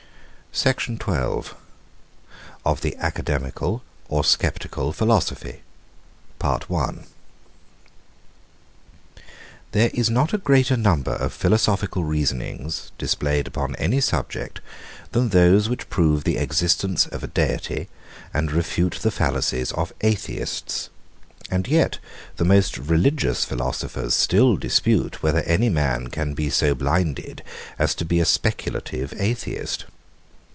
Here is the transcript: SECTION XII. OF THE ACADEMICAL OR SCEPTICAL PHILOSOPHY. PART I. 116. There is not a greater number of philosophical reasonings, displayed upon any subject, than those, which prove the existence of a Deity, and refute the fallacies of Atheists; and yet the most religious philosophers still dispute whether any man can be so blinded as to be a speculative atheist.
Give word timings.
SECTION 0.53 0.99
XII. 0.99 1.53
OF 2.65 2.81
THE 2.81 2.97
ACADEMICAL 2.99 3.81
OR 4.09 4.23
SCEPTICAL 4.25 4.91
PHILOSOPHY. 4.91 5.61
PART 6.39 6.63
I. 6.69 6.73
116. 6.73 9.25
There 9.71 9.89
is 9.93 10.09
not 10.09 10.33
a 10.33 10.37
greater 10.37 10.75
number 10.75 11.13
of 11.13 11.31
philosophical 11.31 12.03
reasonings, 12.03 12.91
displayed 12.97 13.47
upon 13.47 13.77
any 13.77 14.01
subject, 14.01 14.59
than 15.13 15.29
those, 15.29 15.69
which 15.69 15.89
prove 15.89 16.25
the 16.25 16.35
existence 16.35 17.05
of 17.07 17.23
a 17.23 17.27
Deity, 17.27 17.87
and 18.33 18.51
refute 18.51 18.99
the 19.03 19.09
fallacies 19.11 19.71
of 19.71 19.93
Atheists; 20.01 20.89
and 21.49 21.65
yet 21.69 21.99
the 22.35 22.43
most 22.43 22.77
religious 22.77 23.45
philosophers 23.45 24.13
still 24.15 24.57
dispute 24.57 25.23
whether 25.23 25.43
any 25.43 25.69
man 25.69 26.09
can 26.09 26.33
be 26.33 26.49
so 26.49 26.75
blinded 26.75 27.41
as 27.79 27.95
to 27.95 28.03
be 28.03 28.19
a 28.19 28.25
speculative 28.25 29.13
atheist. 29.17 29.85